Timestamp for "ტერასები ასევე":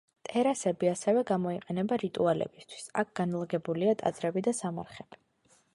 0.27-1.23